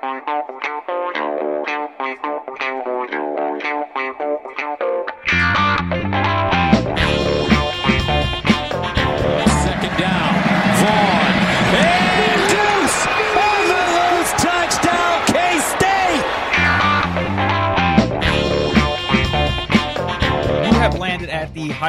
[0.00, 0.22] Second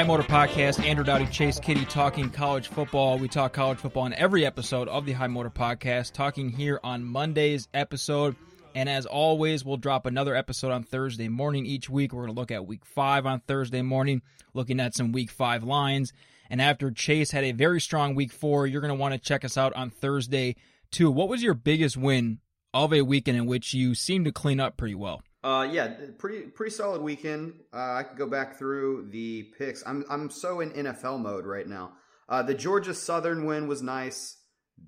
[0.04, 0.84] Motor Podcast.
[0.84, 3.18] Andrew Dowdy, Chase Kitty, talking college football.
[3.18, 6.14] We talk college football in every episode of the High Motor Podcast.
[6.14, 8.36] Talking here on Monday's episode,
[8.76, 12.14] and as always, we'll drop another episode on Thursday morning each week.
[12.14, 14.22] We're going to look at Week Five on Thursday morning,
[14.54, 16.14] looking at some Week Five lines.
[16.50, 19.44] And after Chase had a very strong Week Four, you're going to want to check
[19.44, 20.56] us out on Thursday
[20.92, 21.12] too.
[21.12, 22.40] What was your biggest win
[22.74, 25.22] of a weekend in which you seemed to clean up pretty well?
[25.44, 27.54] Uh, yeah, pretty pretty solid weekend.
[27.74, 29.84] Uh, I could go back through the picks.
[29.86, 31.94] I'm I'm so in NFL mode right now.
[32.28, 34.38] Uh, the Georgia Southern win was nice.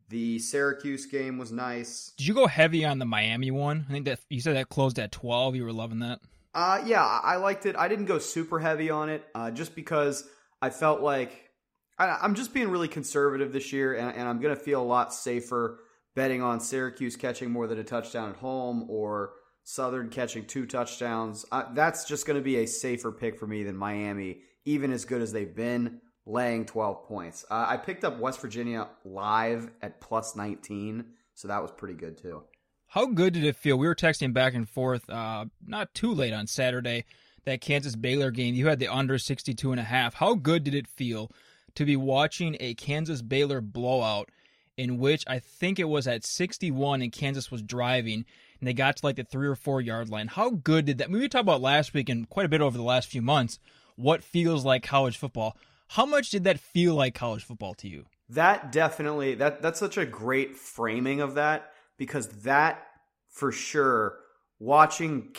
[0.09, 2.13] The Syracuse game was nice.
[2.17, 3.85] Did you go heavy on the Miami one?
[3.89, 5.55] I think that you said that closed at twelve.
[5.55, 6.19] You were loving that.
[6.53, 7.77] Uh, yeah, I I liked it.
[7.77, 10.27] I didn't go super heavy on it, uh, just because
[10.61, 11.49] I felt like
[11.97, 15.13] I, I'm just being really conservative this year, and, and I'm gonna feel a lot
[15.13, 15.79] safer
[16.13, 19.31] betting on Syracuse catching more than a touchdown at home or
[19.63, 21.45] Southern catching two touchdowns.
[21.51, 25.05] Uh, that's just going to be a safer pick for me than Miami, even as
[25.05, 27.45] good as they've been, laying 12 points.
[27.49, 32.17] Uh, I picked up West Virginia live at plus 19, so that was pretty good
[32.17, 32.43] too.
[32.87, 33.77] How good did it feel?
[33.77, 37.05] We were texting back and forth, uh, not too late on Saturday,
[37.45, 38.53] that Kansas Baylor game.
[38.53, 40.15] You had the under 62 and a half.
[40.15, 41.31] How good did it feel
[41.75, 44.29] to be watching a Kansas Baylor blowout
[44.77, 48.25] in which I think it was at 61 and Kansas was driving
[48.61, 50.27] and they got to like the three or four yard line.
[50.27, 51.05] How good did that?
[51.05, 53.21] I mean, we talked about last week and quite a bit over the last few
[53.21, 53.59] months.
[53.95, 55.57] What feels like college football?
[55.89, 58.05] How much did that feel like college football to you?
[58.29, 62.85] That definitely that that's such a great framing of that because that
[63.29, 64.19] for sure
[64.59, 65.35] watching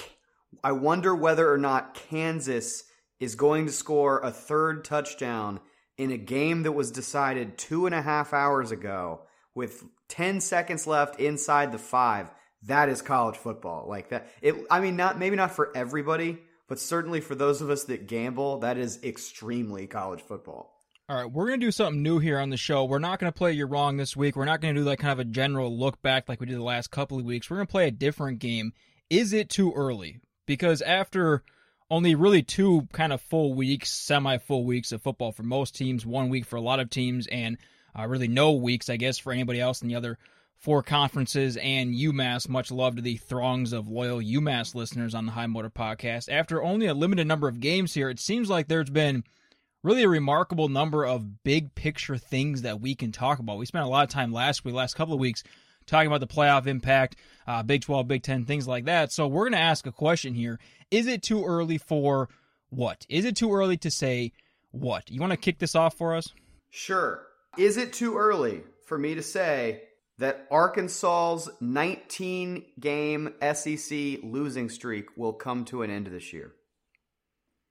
[0.63, 2.85] I wonder whether or not Kansas
[3.19, 5.61] is going to score a third touchdown
[5.97, 9.23] in a game that was decided two and a half hours ago
[9.55, 12.31] with 10 seconds left inside the five.
[12.65, 13.87] That is college football.
[13.89, 14.29] Like that.
[14.41, 18.07] It, I mean, not, maybe not for everybody, but certainly for those of us that
[18.07, 20.73] gamble, that is extremely college football.
[21.09, 22.85] All right, we're going to do something new here on the show.
[22.85, 24.37] We're not going to play You're Wrong this week.
[24.37, 26.57] We're not going to do like kind of a general look back like we did
[26.57, 27.51] the last couple of weeks.
[27.51, 28.73] We're going to play a different game.
[29.11, 30.21] Is it too early?
[30.47, 31.43] Because after
[31.91, 36.07] only really two kind of full weeks, semi full weeks of football for most teams,
[36.07, 37.59] one week for a lot of teams, and
[37.99, 40.19] uh, really no weeks, I guess, for anybody else in the other
[40.63, 42.49] four conferences and UMass.
[42.49, 46.31] Much love to the throngs of loyal UMass listeners on the High Motor Podcast.
[46.31, 49.25] After only a limited number of games here, it seems like there's been
[49.83, 53.59] really a remarkable number of big picture things that we can talk about.
[53.59, 55.43] We spent a lot of time last week, last couple of weeks,
[55.87, 57.17] talking about the playoff impact,
[57.49, 59.11] uh, Big 12, Big 10, things like that.
[59.11, 60.61] So we're going to ask a question here.
[60.93, 62.29] Is it too early for
[62.71, 63.05] what?
[63.09, 64.31] Is it too early to say
[64.71, 65.11] what?
[65.11, 66.29] You want to kick this off for us?
[66.71, 67.27] Sure.
[67.59, 69.83] Is it too early for me to say
[70.19, 76.53] that Arkansas's 19 game SEC losing streak will come to an end this year?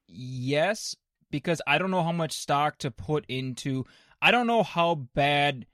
[0.07, 0.95] Yes,
[1.29, 3.85] because I don't know how much stock to put into.
[4.21, 5.65] I don't know how bad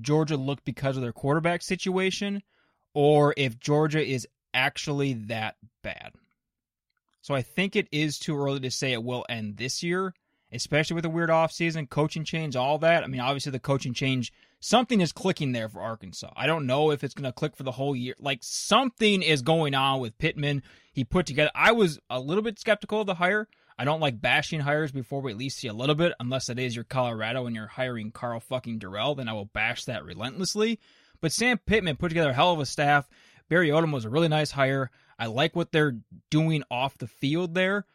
[0.00, 2.42] Georgia looked because of their quarterback situation,
[2.94, 6.12] or if Georgia is actually that bad.
[7.22, 10.14] So I think it is too early to say it will end this year,
[10.52, 13.04] especially with a weird offseason, coaching change, all that.
[13.04, 16.32] I mean, obviously the coaching change, something is clicking there for Arkansas.
[16.36, 18.14] I don't know if it's going to click for the whole year.
[18.18, 20.62] Like something is going on with Pittman.
[20.92, 21.50] He put together.
[21.54, 23.48] I was a little bit skeptical of the hire.
[23.78, 26.58] I don't like bashing hires before we at least see a little bit, unless it
[26.58, 30.80] is your Colorado and you're hiring Karl fucking Dorrell, then I will bash that relentlessly.
[31.20, 33.08] But Sam Pittman put together a hell of a staff.
[33.48, 34.90] Barry Odom was a really nice hire.
[35.16, 35.96] I like what they're
[36.30, 37.86] doing off the field there.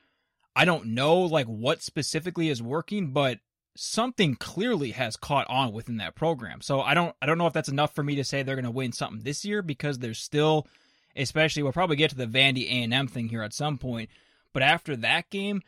[0.55, 3.39] I don't know like what specifically is working, but
[3.75, 6.61] something clearly has caught on within that program.
[6.61, 8.65] So I don't I don't know if that's enough for me to say they're going
[8.65, 10.67] to win something this year because there's still
[11.15, 14.09] especially we'll probably get to the Vandy A&M thing here at some point,
[14.51, 15.61] but after that game,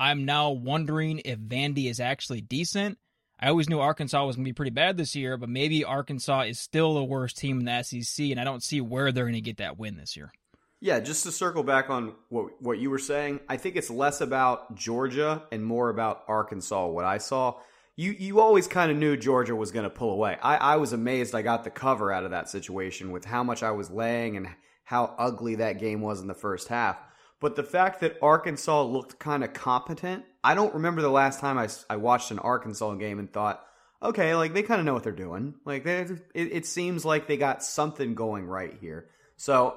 [0.00, 2.98] I'm now wondering if Vandy is actually decent.
[3.40, 6.42] I always knew Arkansas was going to be pretty bad this year, but maybe Arkansas
[6.42, 9.34] is still the worst team in the SEC, and I don't see where they're going
[9.34, 10.32] to get that win this year.
[10.80, 14.20] Yeah, just to circle back on what what you were saying, I think it's less
[14.20, 16.86] about Georgia and more about Arkansas.
[16.86, 17.56] What I saw,
[17.96, 20.38] you you always kind of knew Georgia was going to pull away.
[20.40, 23.64] I, I was amazed I got the cover out of that situation with how much
[23.64, 24.48] I was laying and
[24.84, 26.96] how ugly that game was in the first half.
[27.40, 31.58] But the fact that Arkansas looked kind of competent, I don't remember the last time
[31.58, 33.64] I, I watched an Arkansas game and thought,
[34.02, 35.54] okay, like they kind of know what they're doing.
[35.64, 39.10] Like they, it, it seems like they got something going right here.
[39.36, 39.76] So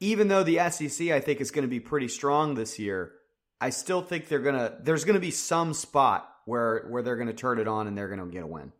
[0.00, 3.12] even though the SEC I think is going to be pretty strong this year,
[3.60, 4.76] I still think they're gonna.
[4.80, 7.96] There's going to be some spot where where they're going to turn it on and
[7.96, 8.72] they're going to get a win.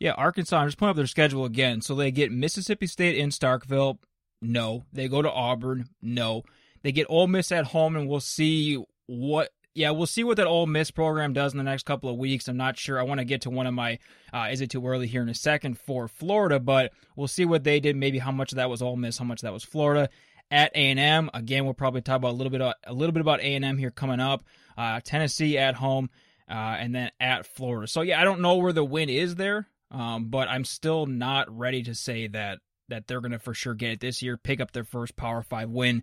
[0.00, 0.58] Yeah, Arkansas.
[0.58, 1.82] I'm just pulling up their schedule again.
[1.82, 3.98] So they get Mississippi State in Starkville.
[4.40, 4.86] No.
[4.92, 5.90] They go to Auburn.
[6.00, 6.42] No.
[6.82, 9.50] They get Ole Miss at home, and we'll see what.
[9.72, 12.48] Yeah, we'll see what that Ole Miss program does in the next couple of weeks.
[12.48, 12.98] I'm not sure.
[12.98, 13.98] I want to get to one of my.
[14.32, 16.58] Uh, is it too early here in a second for Florida?
[16.58, 17.94] But we'll see what they did.
[17.94, 20.08] Maybe how much of that was Ole Miss, how much of that was Florida.
[20.50, 23.12] At A and M, again, we'll probably talk about a little bit of, a little
[23.12, 24.44] bit about A and M here coming up.
[24.76, 26.10] Uh, Tennessee at home,
[26.48, 27.86] uh, and then at Florida.
[27.86, 31.56] So yeah, I don't know where the win is there, um, but I'm still not
[31.56, 32.58] ready to say that
[32.88, 35.42] that they're going to for sure get it this year, pick up their first Power
[35.42, 36.02] Five win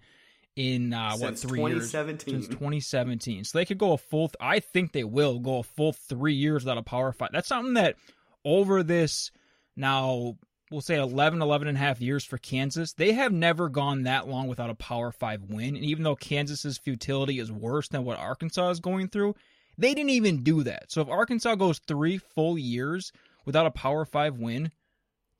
[0.56, 2.34] in uh, what three years 2017.
[2.34, 3.44] since 2017.
[3.44, 4.30] So they could go a full.
[4.30, 7.30] Th- I think they will go a full three years without a Power Five.
[7.32, 7.96] That's something that
[8.44, 9.32] over this
[9.76, 10.38] now
[10.72, 14.28] we'll say 11 11 and a half years for kansas they have never gone that
[14.28, 15.76] long without a power five win.
[15.76, 19.36] And even though kansas's futility is worse than what arkansas is going through
[19.78, 20.92] they didn't even do that.
[20.92, 23.12] So if arkansas goes three full years
[23.46, 24.72] without a power five win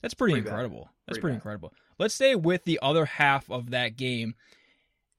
[0.02, 0.50] that's pretty, Pretty bad.
[0.52, 0.90] incredible.
[1.08, 1.74] That's Pretty pretty incredible.
[1.98, 4.36] Let's stay with the other half of that game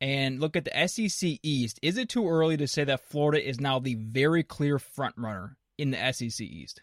[0.01, 1.81] and look at the sec east.
[1.83, 5.57] Is it too early to say that florida is now the very clear front runner
[5.77, 6.81] in the sec east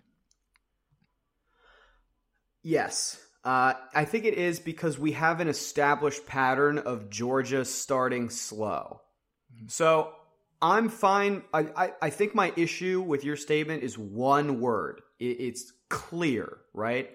[2.65, 3.21] Yes.
[3.43, 9.01] Uh, I think it is because we have an established pattern of Georgia starting slow.
[9.67, 10.11] So
[10.63, 11.43] I'm fine.
[11.53, 15.01] I, I, I think my issue with your statement is one word.
[15.19, 17.11] It, it's clear, right?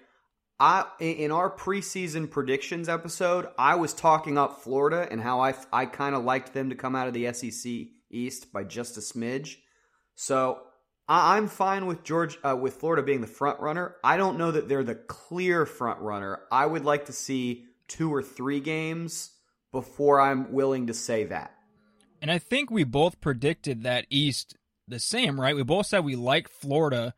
[0.61, 5.87] I in our preseason predictions episode, I was talking up Florida and how I I
[5.87, 7.73] kind of liked them to come out of the SEC
[8.09, 9.57] East by just a smidge.
[10.15, 10.61] So
[11.11, 13.97] I, I'm fine with George uh, with Florida being the front runner.
[14.03, 16.41] I don't know that they're the clear front runner.
[16.51, 19.33] I would like to see two or three games
[19.73, 21.53] before I'm willing to say that.
[22.23, 25.57] And I think we both predicted that East the same, right?
[25.57, 27.15] We both said we liked Florida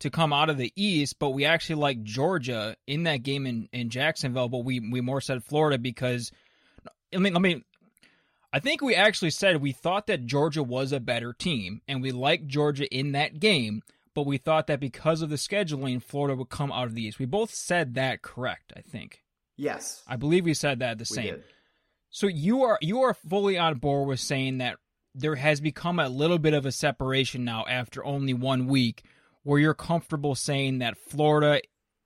[0.00, 3.68] to come out of the East, but we actually liked Georgia in that game in,
[3.72, 6.30] in Jacksonville, but we, we more said Florida because
[7.14, 7.64] I mean let me
[8.52, 12.12] I think we actually said we thought that Georgia was a better team and we
[12.12, 13.82] liked Georgia in that game,
[14.14, 17.18] but we thought that because of the scheduling, Florida would come out of the East.
[17.18, 19.22] We both said that correct, I think.
[19.56, 21.24] Yes, I believe we said that the we same.
[21.24, 21.44] did.
[22.10, 24.76] So you are you are fully on board with saying that
[25.14, 29.02] there has become a little bit of a separation now after only one week,
[29.42, 31.60] where you're comfortable saying that Florida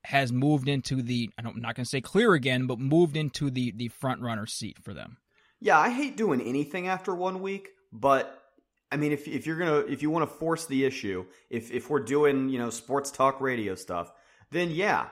[0.05, 3.17] has moved into the I don't, I'm not going to say clear again, but moved
[3.17, 5.17] into the the front runner seat for them.
[5.59, 8.43] Yeah, I hate doing anything after one week, but
[8.91, 11.89] I mean, if if you're gonna if you want to force the issue, if if
[11.89, 14.11] we're doing you know sports talk radio stuff,
[14.51, 15.07] then yeah,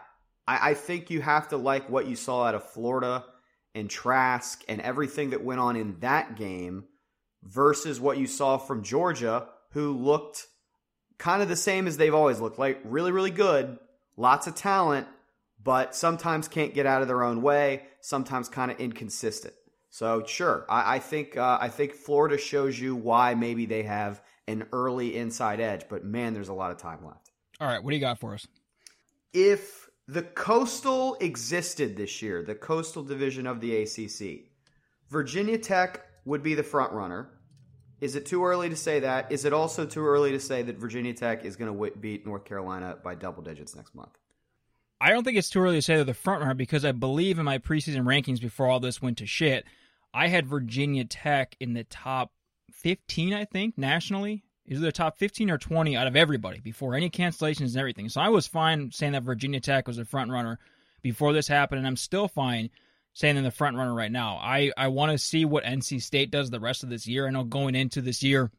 [0.47, 3.25] I, I think you have to like what you saw out of Florida
[3.73, 6.85] and Trask and everything that went on in that game
[7.43, 10.47] versus what you saw from Georgia, who looked
[11.17, 13.77] kind of the same as they've always looked, like really really good,
[14.15, 15.07] lots of talent,
[15.61, 19.55] but sometimes can't get out of their own way, sometimes kind of inconsistent.
[19.95, 24.21] So sure, I, I think uh, I think Florida shows you why maybe they have
[24.45, 27.31] an early inside edge, but man, there's a lot of time left.
[27.61, 28.45] All right, what do you got for us?
[29.31, 34.49] If the Coastal existed this year, the Coastal division of the ACC,
[35.09, 37.29] Virginia Tech would be the front runner.
[38.01, 39.31] Is it too early to say that?
[39.31, 42.25] Is it also too early to say that Virginia Tech is going to w- beat
[42.25, 44.11] North Carolina by double digits next month?
[44.99, 47.39] I don't think it's too early to say they're the front runner because I believe
[47.39, 49.65] in my preseason rankings before all this went to shit,
[50.15, 52.31] I had Virginia Tech in the top
[52.71, 54.45] 15, I think, nationally.
[54.65, 58.07] Is it the top 15 or 20 out of everybody before any cancellations and everything.
[58.09, 60.57] So I was fine saying that Virginia Tech was the front runner
[61.01, 62.69] before this happened, and I'm still fine
[63.13, 64.37] saying they're the front runner right now.
[64.37, 67.27] I, I want to see what NC State does the rest of this year.
[67.27, 68.49] I know going into this year,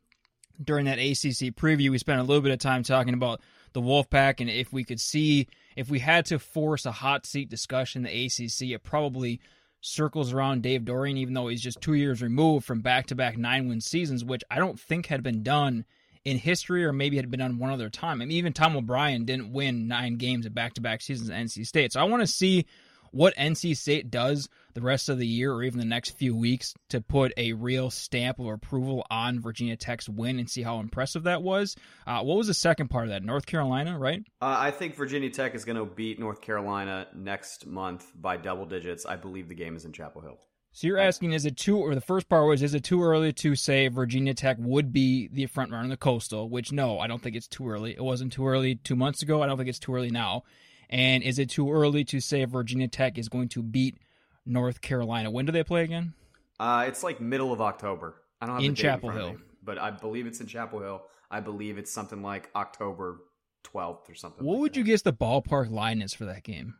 [0.63, 3.41] during that ACC preview, we spent a little bit of time talking about
[3.73, 7.51] the Wolfpack and if we could see if we had to force a hot seat
[7.51, 9.41] discussion the ACC, it probably
[9.87, 13.39] circles around Dave Doeren, even though he's just two years removed from back to back
[13.39, 15.85] nine win seasons, which I don't think had been done
[16.25, 18.21] in history or maybe had been done one other time.
[18.21, 21.37] I mean, even Tom O'Brien didn't win nine games at back to back seasons at
[21.37, 21.93] NC State.
[21.93, 22.67] So I want to see
[23.11, 26.75] what NC State does the rest of the year or even the next few weeks
[26.91, 31.25] to put a real stamp of approval on Virginia Tech's win and see how impressive
[31.25, 31.77] that was.
[32.07, 33.23] Uh, what was the second part of that?
[33.23, 34.23] North Carolina, right?
[34.43, 38.67] Uh, I think Virginia Tech is going to beat North Carolina next month by double
[38.67, 39.07] digits.
[39.07, 40.39] I believe the game is in Chapel Hill.
[40.77, 43.33] So you're asking, is it too, or the first part was, is it too early
[43.33, 46.51] to say Virginia Tech would be the front runner in the Coastal?
[46.51, 47.93] Which no, I don't think it's too early.
[47.93, 49.43] It wasn't too early two months ago.
[49.43, 50.43] I don't think it's too early now.
[50.89, 53.99] And is it too early to say Virginia Tech is going to beat
[54.47, 55.31] North Carolina.
[55.31, 56.15] When do they play again?
[56.59, 58.23] Uh, it's like middle of October.
[58.41, 59.33] I don't have In Chapel of Hill.
[59.33, 61.03] me, but I believe it's in Chapel Hill.
[61.31, 63.19] I believe it's something like October
[63.65, 64.45] twelfth or something.
[64.45, 64.79] What like would that.
[64.79, 66.77] you guess the ballpark line is for that game?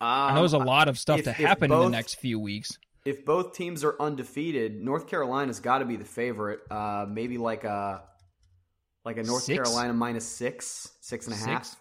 [0.00, 2.40] Um, I know there's a lot of stuff if- to happen in the next few
[2.40, 2.78] weeks.
[3.04, 6.60] If both teams are undefeated, North Carolina's got to be the favorite.
[6.70, 8.02] Uh, maybe like a
[9.04, 9.62] like a North Six?
[9.62, 11.76] Carolina minus six, six and a half.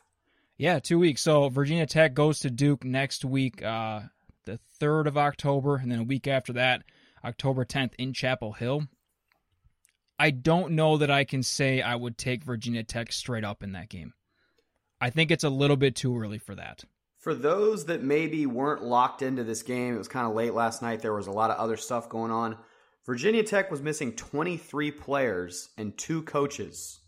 [0.57, 1.21] Yeah, two weeks.
[1.21, 4.01] So Virginia Tech goes to Duke next week, uh,
[4.45, 6.83] the third of October, and then a week after that,
[7.23, 8.87] October 10th in Chapel Hill.
[10.19, 13.71] I don't know that I can say I would take Virginia Tech straight up in
[13.71, 14.13] that game.
[15.01, 16.83] I think it's a little bit too early for that.
[17.17, 20.81] For those that maybe weren't locked into this game, it was kind of late last
[20.81, 21.01] night.
[21.01, 22.57] There was a lot of other stuff going on.
[23.05, 26.99] Virginia Tech was missing 23 players and two coaches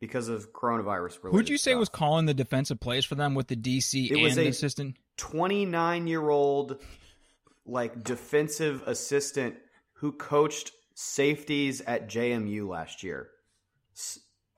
[0.00, 1.18] because of coronavirus.
[1.30, 1.80] Who'd you say stuff.
[1.80, 4.48] was calling the defensive plays for them with the DC It and was the a-
[4.48, 4.96] assistant?
[5.18, 6.80] 29 year old
[7.66, 9.54] like defensive assistant
[9.94, 13.28] who coached safeties at JMU last year.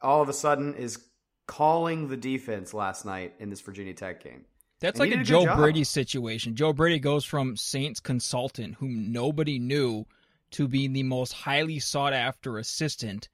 [0.00, 0.98] All of a sudden is
[1.46, 4.44] calling the defense last night in this Virginia Tech game.
[4.80, 5.54] That's And like a Joe.
[5.56, 6.54] Brady situation.
[6.56, 10.06] Joe Brady goes from Saints consultant, whom nobody knew,
[10.52, 13.28] to being the most highly sought after assistant,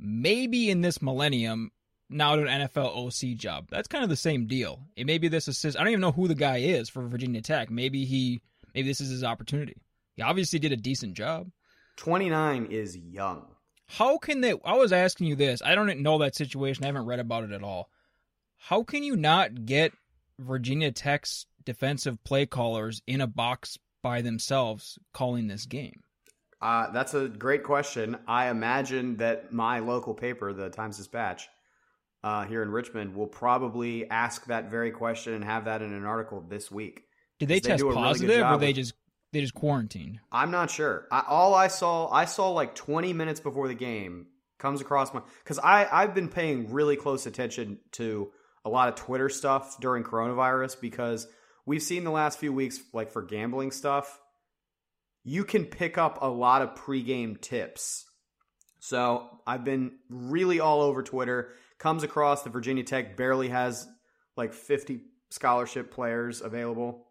[0.00, 1.70] maybe in this millennium,
[2.08, 3.68] now to an NFL OC job.
[3.70, 4.80] That's kind of the same deal.
[4.96, 5.76] It may be this assist.
[5.76, 7.70] I don't even know who the guy is for Virginia Tech.
[7.70, 8.40] Maybe he,
[8.74, 9.76] maybe this is his opportunity.
[10.16, 11.50] He obviously did a decent job.
[11.96, 13.46] 29 is young.
[13.86, 14.54] How can they?
[14.64, 15.62] I was asking you this.
[15.62, 16.84] I don't know that situation.
[16.84, 17.90] I haven't read about it at all.
[18.56, 19.92] How can you not get
[20.38, 26.02] Virginia Tech's defensive play callers in a box by themselves calling this game?
[26.60, 28.16] Uh, that's a great question.
[28.26, 31.48] I imagine that my local paper, the Times Dispatch,
[32.22, 36.04] uh, here in Richmond, will probably ask that very question and have that in an
[36.04, 37.04] article this week.
[37.38, 38.92] Did they They test a really positive, or they just
[39.32, 40.20] they just quarantined?
[40.30, 41.06] I'm not sure.
[41.10, 44.26] I, all I saw, I saw like 20 minutes before the game
[44.58, 48.30] comes across my because I I've been paying really close attention to
[48.64, 51.26] a lot of Twitter stuff during coronavirus because
[51.64, 54.20] we've seen the last few weeks like for gambling stuff,
[55.30, 58.04] you can pick up a lot of pregame tips.
[58.80, 61.52] So I've been really all over Twitter.
[61.78, 63.86] Comes across the Virginia Tech barely has
[64.36, 67.06] like 50 scholarship players available.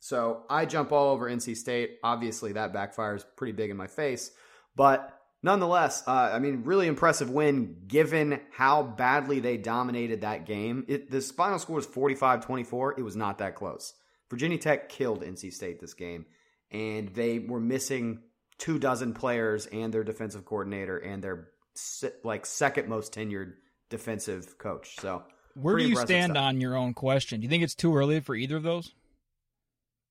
[0.00, 1.98] So I jump all over NC State.
[2.02, 4.30] Obviously, that backfires pretty big in my face.
[4.74, 5.12] But
[5.42, 10.86] nonetheless, uh, I mean, really impressive win given how badly they dominated that game.
[10.88, 12.94] It, the final score was 45 24.
[12.98, 13.92] It was not that close.
[14.30, 16.24] Virginia Tech killed NC State this game,
[16.70, 18.20] and they were missing
[18.58, 21.48] two dozen players and their defensive coordinator and their
[22.24, 23.52] like second most tenured
[23.90, 24.96] defensive coach.
[24.98, 25.22] So
[25.54, 26.42] Where do you stand stuff.
[26.42, 27.40] on your own question?
[27.40, 28.92] Do you think it's too early for either of those?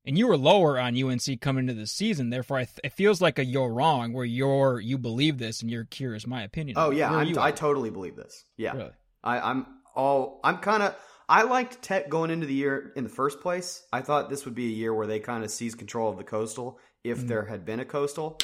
[0.08, 3.22] And you were lower on UNC coming into the season, therefore, I th- it feels
[3.22, 6.78] like a you're wrong, where you're you believe this and you're curious my opinion.
[6.78, 8.44] Oh yeah, I totally believe this.
[8.56, 8.92] Yeah, Really?
[9.24, 10.40] I, I'm all.
[10.44, 10.96] I'm kind of.
[11.28, 13.84] I liked Tech going into the year in the first place.
[13.92, 16.24] I thought this would be a year where they kind of seize control of the
[16.24, 17.28] coastal if Mm.
[17.28, 18.38] there had been a coastal.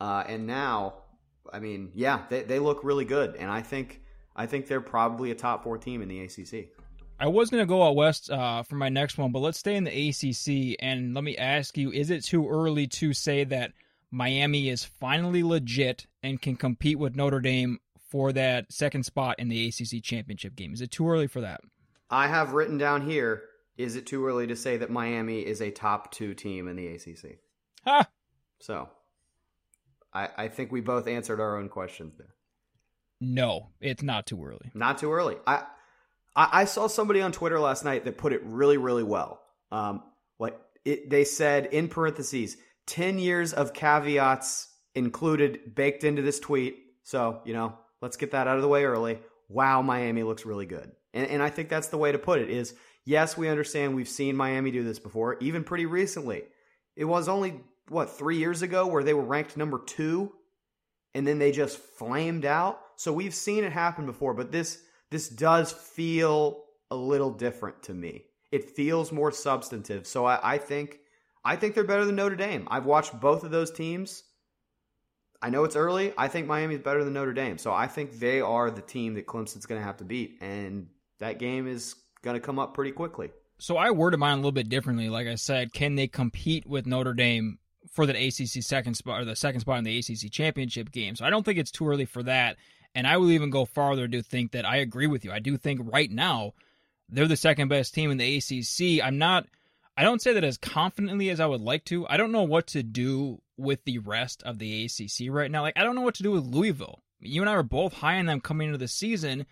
[0.00, 0.94] Uh, and now,
[1.52, 4.00] I mean, yeah, they they look really good, and I think
[4.34, 6.70] I think they're probably a top four team in the ACC.
[7.20, 9.76] I was going to go out west uh, for my next one, but let's stay
[9.76, 10.76] in the ACC.
[10.80, 13.72] And let me ask you: Is it too early to say that
[14.10, 17.78] Miami is finally legit and can compete with Notre Dame
[18.10, 20.72] for that second spot in the ACC championship game?
[20.74, 21.60] Is it too early for that?
[22.14, 23.42] I have written down here.
[23.76, 26.86] Is it too early to say that Miami is a top two team in the
[26.86, 27.40] ACC?
[27.84, 28.06] Ha!
[28.60, 28.88] So,
[30.12, 32.34] I I think we both answered our own questions there.
[33.20, 34.70] No, it's not too early.
[34.74, 35.36] Not too early.
[35.44, 35.64] I,
[36.36, 39.40] I I saw somebody on Twitter last night that put it really really well.
[39.72, 40.04] Um,
[40.38, 42.56] like it, they said in parentheses,
[42.86, 46.76] ten years of caveats included baked into this tweet.
[47.02, 49.18] So you know, let's get that out of the way early.
[49.48, 52.50] Wow, Miami looks really good, and and I think that's the way to put it.
[52.50, 52.74] Is
[53.06, 56.42] yes, we understand we've seen Miami do this before, even pretty recently.
[56.96, 60.32] It was only what three years ago where they were ranked number two
[61.14, 62.80] and then they just flamed out.
[62.96, 67.94] So we've seen it happen before, but this this does feel a little different to
[67.94, 68.24] me.
[68.50, 70.06] It feels more substantive.
[70.06, 70.98] So I, I think
[71.44, 72.66] I think they're better than Notre Dame.
[72.70, 74.24] I've watched both of those teams.
[75.42, 76.14] I know it's early.
[76.16, 77.58] I think Miami's better than Notre Dame.
[77.58, 80.88] So I think they are the team that Clemson's going to have to beat, and
[81.18, 83.30] that game is going to come up pretty quickly.
[83.58, 85.08] So I worded mine a little bit differently.
[85.08, 87.58] Like I said, can they compete with Notre Dame
[87.90, 91.16] for the ACC second spot or the second spot in the ACC championship game?
[91.16, 92.56] So I don't think it's too early for that.
[92.94, 95.32] And I will even go farther to think that I agree with you.
[95.32, 96.54] I do think right now
[97.08, 99.04] they're the second best team in the ACC.
[99.04, 99.46] I'm not.
[99.96, 102.06] I don't say that as confidently as I would like to.
[102.08, 105.62] I don't know what to do with the rest of the ACC right now.
[105.62, 107.00] Like, I don't know what to do with Louisville.
[107.20, 109.46] You and I were both high on them coming into the season,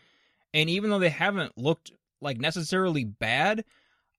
[0.55, 3.65] and even though they haven't looked like necessarily bad,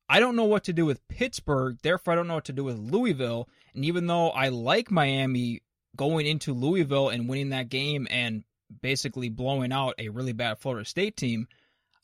[0.09, 1.77] I don't know what to do with Pittsburgh.
[1.81, 3.47] Therefore, I don't know what to do with Louisville.
[3.73, 5.61] And even though I like Miami
[5.95, 8.43] going into Louisville and winning that game and
[8.81, 11.47] basically blowing out a really bad Florida State team,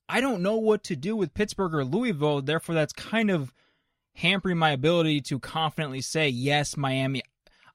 [0.08, 2.42] I don't know what to do with Pittsburgh or Louisville.
[2.42, 3.54] Therefore, that's kind of
[4.16, 7.22] hampering my ability to confidently say, yes, Miami.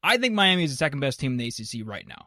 [0.03, 2.27] I think Miami is the second best team in the ACC right now.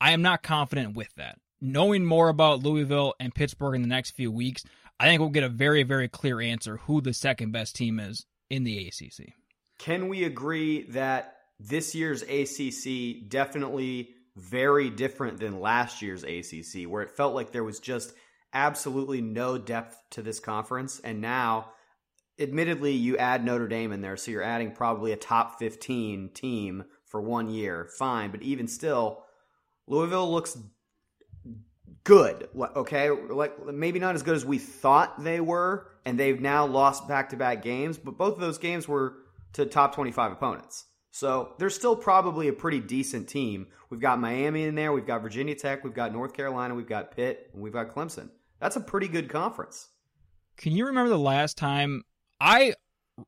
[0.00, 1.38] I am not confident with that.
[1.60, 4.62] Knowing more about Louisville and Pittsburgh in the next few weeks,
[4.98, 8.24] I think we'll get a very, very clear answer who the second best team is
[8.48, 9.34] in the ACC.
[9.78, 17.02] Can we agree that this year's ACC definitely very different than last year's ACC, where
[17.02, 18.14] it felt like there was just
[18.52, 21.00] absolutely no depth to this conference.
[21.00, 21.72] And now,
[22.38, 26.84] admittedly, you add Notre Dame in there, so you're adding probably a top 15 team
[27.06, 27.88] for one year.
[27.98, 28.30] Fine.
[28.30, 29.24] But even still,
[29.86, 30.56] Louisville looks
[32.04, 32.48] good.
[32.56, 33.10] Okay.
[33.10, 35.88] Like maybe not as good as we thought they were.
[36.04, 39.16] And they've now lost back to back games, but both of those games were
[39.52, 40.86] to top 25 opponents.
[41.10, 43.66] So they're still probably a pretty decent team.
[43.90, 47.14] We've got Miami in there, we've got Virginia Tech, we've got North Carolina, we've got
[47.14, 48.30] Pitt, and we've got Clemson.
[48.60, 49.88] That's a pretty good conference.
[50.56, 52.02] Can you remember the last time
[52.40, 52.74] I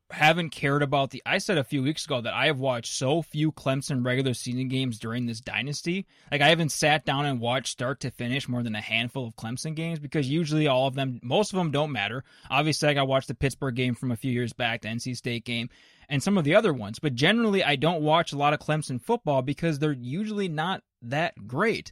[0.09, 3.21] haven't cared about the I said a few weeks ago that I have watched so
[3.21, 6.05] few Clemson regular season games during this dynasty.
[6.31, 9.35] Like I haven't sat down and watched start to finish more than a handful of
[9.35, 12.23] Clemson games because usually all of them most of them don't matter.
[12.49, 15.45] Obviously I got watched the Pittsburgh game from a few years back, the NC State
[15.45, 15.69] game,
[16.09, 16.99] and some of the other ones.
[16.99, 21.47] But generally I don't watch a lot of Clemson football because they're usually not that
[21.47, 21.91] great.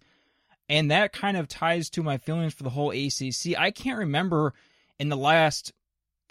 [0.70, 3.58] And that kind of ties to my feelings for the whole ACC.
[3.58, 4.54] I can't remember
[5.00, 5.74] in the last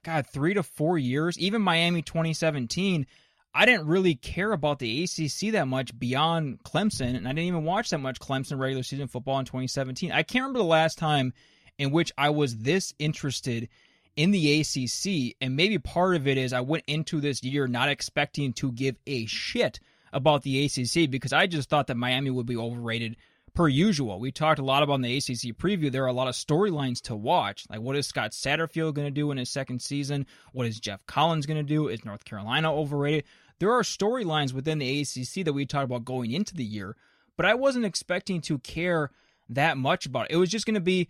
[0.02, 3.06] God, three to four years, even Miami 2017,
[3.54, 7.64] I didn't really care about the ACC that much beyond Clemson, and I didn't even
[7.64, 10.12] watch that much Clemson regular season football in 2017.
[10.12, 11.34] I can't remember the last time
[11.78, 13.68] in which I was this interested
[14.16, 17.88] in the ACC, and maybe part of it is I went into this year not
[17.88, 19.80] expecting to give a shit
[20.12, 23.16] about the ACC because I just thought that Miami would be overrated
[23.54, 24.18] per usual.
[24.18, 25.90] We talked a lot about in the ACC preview.
[25.90, 27.64] There are a lot of storylines to watch.
[27.68, 30.26] Like, what is Scott Satterfield going to do in his second season?
[30.52, 31.88] What is Geoff Collins going to do?
[31.88, 33.24] Is North Carolina overrated?
[33.58, 36.96] There are storylines within the ACC that we talked about going into the year,
[37.36, 39.10] but I wasn't expecting to care
[39.50, 40.34] that much about it.
[40.34, 41.08] It was just going to be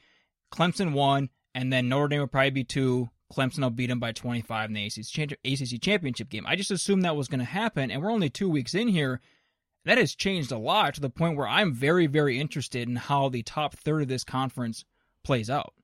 [0.53, 3.09] Clemson one, and then Notre Dame would probably be two.
[3.33, 6.45] Clemson will beat them by 25 in the ACC championship game.
[6.47, 9.21] I just assumed that was going to happen, and we're only two weeks in here
[9.85, 13.29] that has changed a lot to the point where I'm very, very interested in how
[13.29, 14.85] the top third of this conference
[15.25, 15.75] plays out.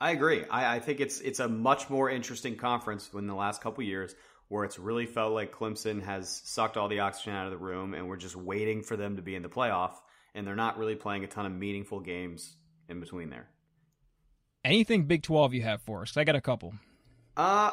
[0.00, 0.44] I agree.
[0.50, 4.14] I, I think it's it's a much more interesting conference than the last couple years,
[4.48, 7.94] where it's really felt like Clemson has sucked all the oxygen out of the room,
[7.94, 9.92] and we're just waiting for them to be in the playoff,
[10.34, 12.56] and they're not really playing a ton of meaningful games
[12.88, 13.48] in between there.
[14.64, 16.16] Anything Big Twelve you have for us?
[16.16, 16.74] I got a couple.
[17.36, 17.70] Uh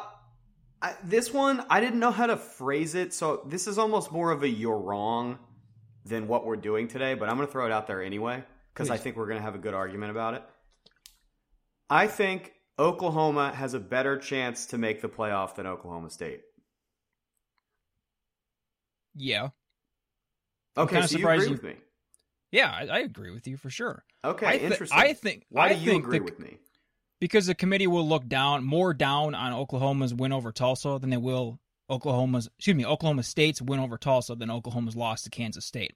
[0.82, 4.30] I, this one I didn't know how to phrase it, so this is almost more
[4.30, 5.38] of a "you're wrong"
[6.04, 8.90] than what we're doing today, but I'm going to throw it out there anyway because
[8.90, 10.42] I think we're going to have a good argument about it.
[11.88, 16.40] I think Oklahoma has a better chance to make the playoff than Oklahoma State.
[19.14, 19.48] Yeah.
[20.76, 21.52] Okay, so you agree you...
[21.52, 21.74] with me.
[22.52, 24.04] Yeah, I, I, agree with you for sure.
[24.24, 24.98] Okay, I th- interesting.
[24.98, 25.44] I think.
[25.50, 26.58] Why I do you agree the, with me?
[27.20, 31.16] Because the committee will look down more down on Oklahoma's win over Tulsa than they
[31.16, 31.60] will
[31.90, 35.94] Oklahoma's excuse me Oklahoma State's win over Tulsa than Oklahoma's loss to Kansas State.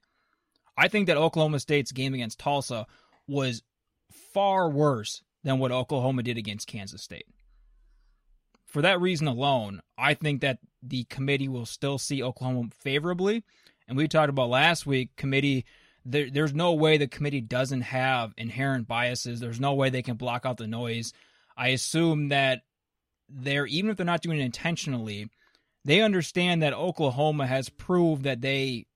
[0.76, 2.87] I think that Oklahoma State's game against Tulsa
[3.28, 3.62] was
[4.33, 7.26] far worse than what Oklahoma did against Kansas State.
[8.66, 13.44] For that reason alone, I think that the committee will still see Oklahoma favorably.
[13.87, 15.64] And we talked about last week, committee
[16.04, 19.40] there, there's no way the committee doesn't have inherent biases.
[19.40, 21.12] There's no way they can block out the noise.
[21.57, 22.62] I assume that
[23.28, 25.30] they're even if they're not doing it intentionally,
[25.84, 28.86] they understand that Oklahoma has proved that they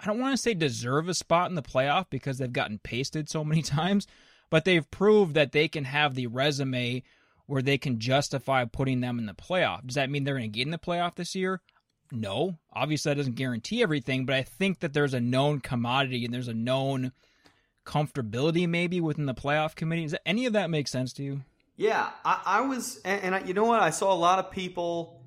[0.00, 3.28] I don't want to say deserve a spot in the playoff because they've gotten pasted
[3.28, 4.06] so many times,
[4.50, 7.04] but they've proved that they can have the resume
[7.46, 9.86] where they can justify putting them in the playoff.
[9.86, 11.60] Does that mean they're going to get in the playoff this year?
[12.10, 12.58] No.
[12.72, 16.48] Obviously, that doesn't guarantee everything, but I think that there's a known commodity and there's
[16.48, 17.12] a known
[17.86, 20.02] comfortability maybe within the playoff committee.
[20.02, 21.42] Does any of that make sense to you?
[21.76, 23.80] Yeah, I, I was, and, and I, you know what?
[23.80, 25.21] I saw a lot of people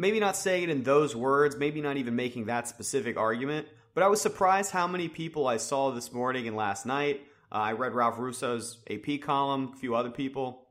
[0.00, 4.02] maybe not saying it in those words, maybe not even making that specific argument, but
[4.02, 7.20] I was surprised how many people I saw this morning and last night.
[7.52, 10.66] Uh, I read Ralph Russo's AP column, a few other people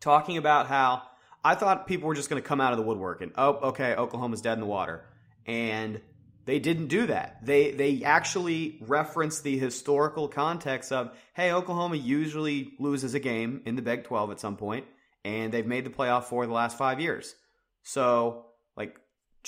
[0.00, 1.02] talking about how
[1.42, 3.94] I thought people were just going to come out of the woodwork and oh, okay,
[3.94, 5.04] Oklahoma's dead in the water,
[5.46, 6.00] and
[6.44, 7.38] they didn't do that.
[7.42, 13.76] They they actually referenced the historical context of hey, Oklahoma usually loses a game in
[13.76, 14.84] the Big 12 at some point,
[15.24, 17.34] and they've made the playoff for the last five years.
[17.82, 18.47] So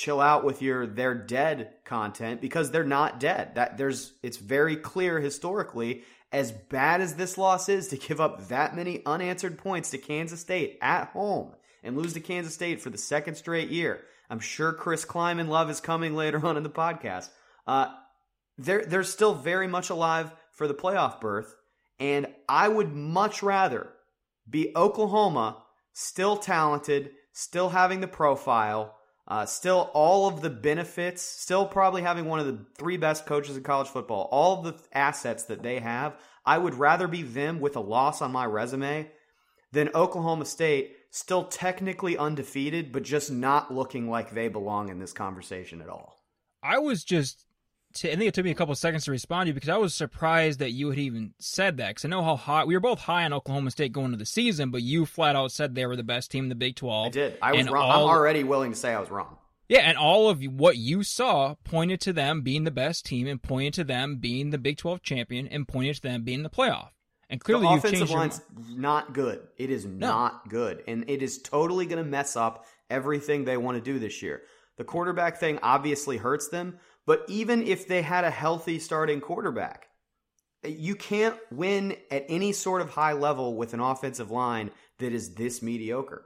[0.00, 3.54] chill out with your they're dead content because they're not dead.
[3.54, 8.48] That there's it's very clear historically as bad as this loss is to give up
[8.48, 12.88] that many unanswered points to Kansas State at home and lose to Kansas State for
[12.88, 14.00] the second straight year.
[14.30, 17.28] I'm sure Chris Klieman Love is coming later on in the podcast.
[17.66, 17.88] Uh,
[18.56, 21.54] they're they're still very much alive for the playoff berth,
[21.98, 23.90] and I would much rather
[24.48, 28.96] be Oklahoma, still talented, still having the profile,
[29.30, 33.56] uh, still all of the benefits, still probably having one of the three best coaches
[33.56, 36.16] in college football, all the assets that they have.
[36.44, 39.08] I would rather be them with a loss on my resume
[39.70, 45.12] than Oklahoma State, still technically undefeated, but just not looking like they belong in this
[45.12, 46.16] conversation at all.
[46.60, 47.44] I was just,
[47.92, 49.94] I think it took me a couple seconds to respond to you because I was
[49.94, 51.88] surprised that you had even said that.
[51.88, 54.26] Because I know how high we were both high on Oklahoma State going into the
[54.26, 57.06] season, but you flat out said they were the best team in the Big Twelve.
[57.06, 57.38] I did.
[57.42, 57.90] I was wrong.
[57.90, 59.36] All, I'm already willing to say I was wrong.
[59.68, 63.40] Yeah, and all of what you saw pointed to them being the best team, and
[63.42, 66.90] pointed to them being the Big Twelve champion, and pointed to them being the playoff.
[67.28, 69.40] And clearly, the offensive line's not good.
[69.56, 70.08] It is No.
[70.08, 74.00] not good, and it is totally going to mess up everything they want to do
[74.00, 74.42] this year.
[74.76, 79.88] The quarterback thing obviously hurts them, but even if they had a healthy starting quarterback,
[80.64, 85.34] you can't win at any sort of high level with an offensive line that is
[85.34, 86.24] this mediocre.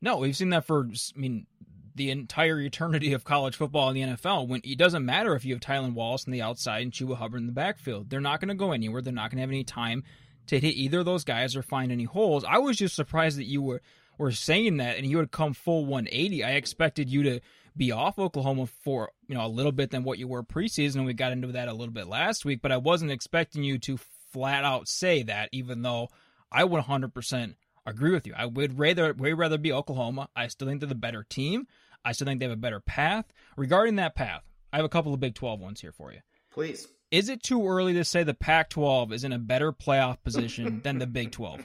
[0.00, 1.46] No, we've seen that for, I mean,
[1.94, 4.48] the entire eternity of college football in the NFL.
[4.48, 7.40] When it doesn't matter if you have Tylan Wallace on the outside and Chuba Hubbard
[7.40, 9.02] in the backfield, they're not going to go anywhere.
[9.02, 10.02] They're not going to have any time
[10.48, 12.44] to hit either of those guys or find any holes.
[12.44, 13.82] I was just surprised that you were
[14.18, 16.44] were saying that and you would come full 180.
[16.44, 17.40] I expected you to
[17.76, 21.06] be off Oklahoma for you know a little bit than what you were preseason, and
[21.06, 22.60] we got into that a little bit last week.
[22.62, 23.98] But I wasn't expecting you to
[24.32, 26.08] flat out say that, even though
[26.50, 27.54] I would 100%
[27.86, 28.34] agree with you.
[28.36, 30.28] I would rather way rather be Oklahoma.
[30.34, 31.66] I still think they're the better team.
[32.04, 33.26] I still think they have a better path.
[33.56, 36.20] Regarding that path, I have a couple of Big 12 ones here for you.
[36.52, 36.88] Please.
[37.10, 40.80] Is it too early to say the Pac 12 is in a better playoff position
[40.84, 41.60] than the Big 12?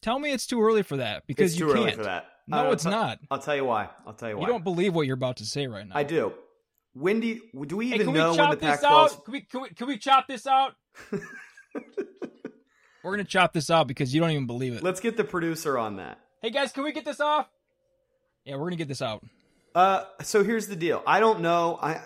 [0.00, 2.24] Tell me it's too early for that because it's you can't.
[2.52, 2.64] Early for that.
[2.64, 3.18] No, Uh, it's I'll- not.
[3.30, 3.88] I'll tell you why.
[4.06, 4.42] I'll tell you why.
[4.42, 5.96] You don't believe what you're about to say right now.
[5.96, 6.32] I do.
[6.94, 8.90] When do you, do we Hey, even can know we when chop the this Pac-12?
[8.90, 9.24] out?
[9.24, 10.74] Can we, can we can we chop this out?
[13.04, 14.82] We're gonna chop this out because you don't even believe it.
[14.82, 16.18] Let's get the producer on that.
[16.42, 17.48] Hey guys, can we get this off?
[18.44, 19.24] Yeah, we're gonna get this out.
[19.74, 21.02] Uh, so here's the deal.
[21.06, 21.78] I don't know.
[21.80, 22.00] I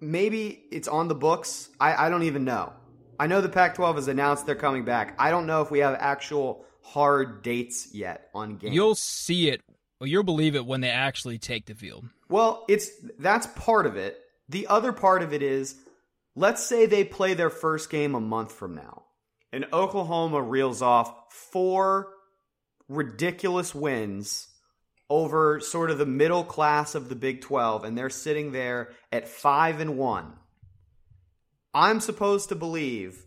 [0.00, 1.68] maybe it's on the books.
[1.78, 2.72] I, I don't even know.
[3.20, 5.14] I know the Pac-12 has announced they're coming back.
[5.18, 8.74] I don't know if we have actual hard dates yet on games.
[8.74, 9.60] You'll see it.
[10.00, 12.06] Well, you'll believe it when they actually take the field.
[12.28, 14.18] Well, it's that's part of it.
[14.48, 15.76] The other part of it is
[16.36, 19.04] let's say they play their first game a month from now
[19.52, 22.08] and Oklahoma reels off four
[22.88, 24.48] ridiculous wins
[25.10, 29.28] over sort of the middle class of the Big 12 and they're sitting there at
[29.28, 30.32] 5 and 1.
[31.74, 33.24] I'm supposed to believe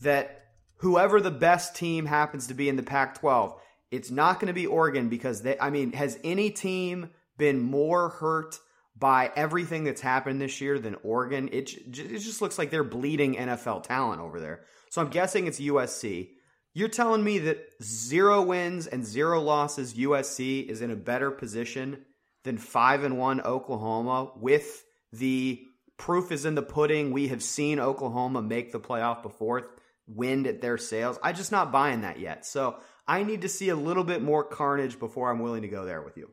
[0.00, 0.44] that
[0.76, 4.54] whoever the best team happens to be in the Pac 12, it's not going to
[4.54, 8.58] be Oregon because they, I mean, has any team been more hurt
[8.96, 11.48] by everything that's happened this year than Oregon?
[11.52, 14.64] It, it just looks like they're bleeding NFL talent over there.
[14.90, 16.30] So I'm guessing it's USC.
[16.74, 22.04] You're telling me that zero wins and zero losses USC is in a better position
[22.44, 25.62] than 5 and 1 Oklahoma with the
[25.96, 27.12] proof is in the pudding.
[27.12, 29.70] We have seen Oklahoma make the playoff before,
[30.06, 31.18] wind at their sails.
[31.22, 32.46] I'm just not buying that yet.
[32.46, 32.76] So
[33.08, 36.02] I need to see a little bit more carnage before I'm willing to go there
[36.02, 36.28] with you.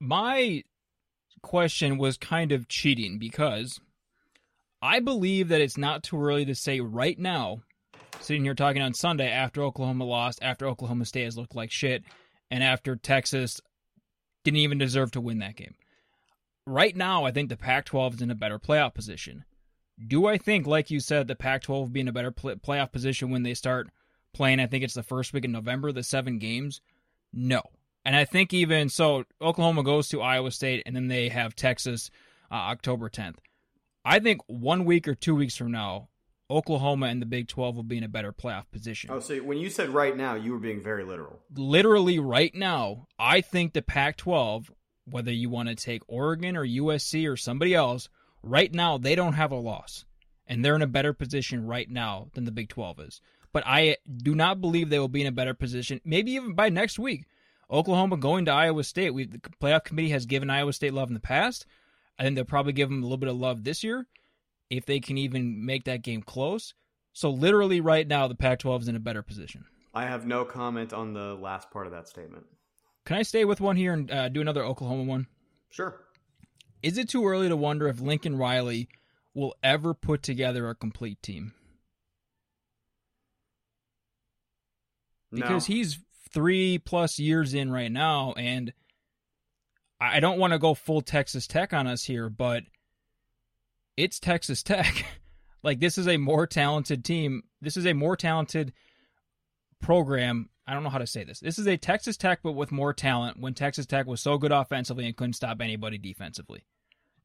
[0.00, 0.64] My
[1.42, 3.78] question was kind of cheating because
[4.80, 7.58] I believe that it's not too early to say right now,
[8.20, 12.02] sitting here talking on Sunday after Oklahoma lost, after Oklahoma State has looked like shit,
[12.50, 13.60] and after Texas
[14.44, 15.74] didn't even deserve to win that game.
[16.66, 19.44] Right now, I think the Pac 12 is in a better playoff position.
[20.08, 22.56] Do I think, like you said, the Pac 12 will be in a better pl-
[22.56, 23.90] playoff position when they start
[24.32, 24.60] playing?
[24.60, 26.80] I think it's the first week in November, the seven games.
[27.32, 27.62] No.
[28.04, 32.10] And I think even so, Oklahoma goes to Iowa State and then they have Texas
[32.50, 33.36] uh, October 10th.
[34.04, 36.08] I think one week or two weeks from now,
[36.50, 39.10] Oklahoma and the Big 12 will be in a better playoff position.
[39.10, 41.40] Oh, so when you said right now, you were being very literal.
[41.54, 44.70] Literally, right now, I think the Pac 12,
[45.06, 48.08] whether you want to take Oregon or USC or somebody else,
[48.42, 50.04] right now, they don't have a loss.
[50.46, 53.20] And they're in a better position right now than the Big 12 is.
[53.52, 56.00] But I do not believe they will be in a better position.
[56.04, 57.26] Maybe even by next week.
[57.70, 59.14] Oklahoma going to Iowa State.
[59.14, 61.64] We the playoff committee has given Iowa State love in the past.
[62.18, 64.06] I think they'll probably give them a little bit of love this year
[64.68, 66.74] if they can even make that game close.
[67.14, 69.64] So literally right now the Pac-12 is in a better position.
[69.94, 72.46] I have no comment on the last part of that statement.
[73.04, 75.26] Can I stay with one here and uh, do another Oklahoma one?
[75.70, 76.00] Sure.
[76.82, 78.88] Is it too early to wonder if Lincoln Riley
[79.34, 81.52] will ever put together a complete team?
[85.32, 85.74] Because no.
[85.74, 85.98] he's
[86.32, 88.72] three plus years in right now, and
[90.00, 92.64] I don't want to go full Texas Tech on us here, but
[93.96, 95.04] it's Texas Tech.
[95.62, 97.44] like this is a more talented team.
[97.60, 98.72] This is a more talented
[99.80, 100.48] program.
[100.66, 101.40] I don't know how to say this.
[101.40, 103.38] This is a Texas Tech, but with more talent.
[103.38, 106.64] When Texas Tech was so good offensively and couldn't stop anybody defensively.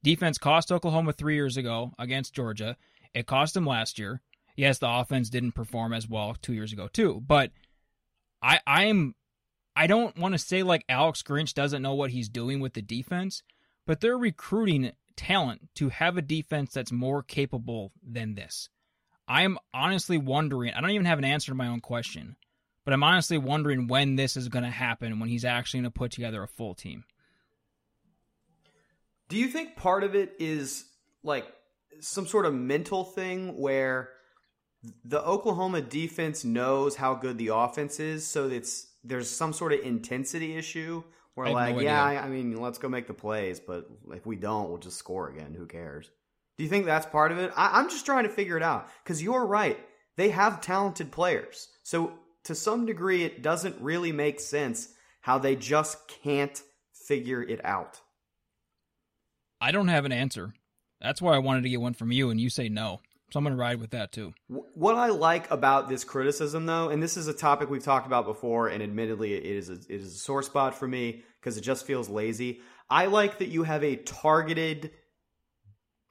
[0.03, 2.77] Defense cost Oklahoma three years ago against Georgia.
[3.13, 4.21] It cost them last year.
[4.55, 7.21] Yes, the offense didn't perform as well two years ago too.
[7.25, 7.51] But
[8.41, 9.15] I I'm
[9.75, 12.81] I don't want to say like Alex Grinch doesn't know what he's doing with the
[12.81, 13.43] defense,
[13.85, 18.69] but they're recruiting talent to have a defense that's more capable than this.
[19.27, 22.37] I'm honestly wondering, I don't even have an answer to my own question,
[22.85, 25.99] but I'm honestly wondering when this is going to happen, when he's actually going to
[25.99, 27.03] put together a full team.
[29.27, 30.85] Do you think part of it is
[31.23, 31.45] like
[31.99, 34.09] some sort of mental thing where
[35.03, 39.79] the Oklahoma defense knows how good the offense is, so it's there's some sort of
[39.81, 41.03] intensity issue
[41.35, 42.03] where like, no yeah.
[42.03, 45.29] I, I mean, let's go make the plays, but if we don't, we'll just score
[45.29, 45.55] again.
[45.57, 46.09] Who cares?
[46.57, 47.51] Do you think that's part of it?
[47.55, 49.79] I, I'm just trying to figure it out because you're right.
[50.15, 52.13] They have talented players, so
[52.45, 54.89] to some degree, it doesn't really make sense
[55.21, 56.61] how they just can't
[56.93, 57.99] figure it out.
[59.59, 60.53] I don't have an answer.
[61.01, 63.01] That's why I wanted to get one from you, and you say no.
[63.31, 64.33] So I'm going to ride with that too.
[64.47, 68.25] What I like about this criticism, though, and this is a topic we've talked about
[68.25, 71.61] before, and admittedly, it is a, it is a sore spot for me because it
[71.61, 72.61] just feels lazy.
[72.89, 74.91] I like that you have a targeted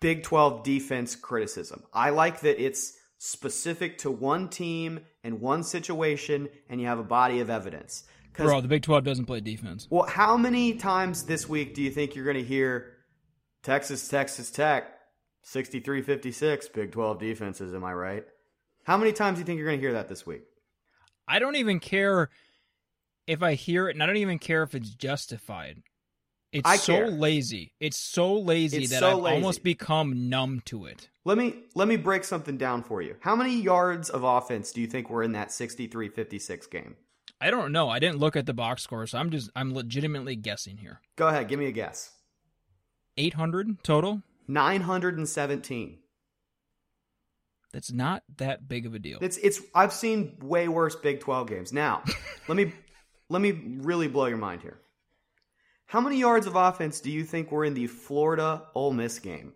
[0.02, 1.82] Big 12 defense criticism.
[1.92, 7.04] I like that it's specific to one team and one situation, and you have a
[7.04, 8.04] body of evidence.
[8.34, 9.88] Bro, the Big 12 doesn't play defense.
[9.88, 12.92] well, how many times this week do you think you're going to hear
[13.62, 14.95] Texas, Texas Tech,
[15.46, 17.72] 63 56, Big 12 defenses?
[17.72, 18.24] Am I right?
[18.82, 20.42] How many times do you think you're going to hear that this week?
[21.28, 22.30] I don't even care
[23.28, 25.82] if I hear it, and I don't even care if it's justified.
[26.52, 27.10] It's I so care.
[27.10, 27.74] lazy.
[27.78, 29.34] It's so lazy It's that so I've lazy.
[29.36, 31.10] almost become numb to it.
[31.24, 33.14] Let me let me break something down for you.
[33.20, 36.96] How many yards of offense do you think were in that 63-56 game?
[37.40, 37.88] I don't know.
[37.88, 41.00] I didn't look at the box score, so I'm just I'm legitimately guessing here.
[41.16, 42.10] Go ahead, give me a guess.
[43.16, 44.22] 800 total?
[44.48, 45.98] 917.
[47.72, 49.18] That's not that big of a deal.
[49.20, 51.72] It's it's I've seen way worse Big 12 games.
[51.72, 52.02] Now,
[52.48, 52.72] let me
[53.28, 54.78] let me really blow your mind here.
[55.86, 59.52] How many yards of offense do you think were in the Florida Ole Miss game?